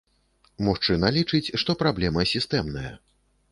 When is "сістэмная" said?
2.33-2.93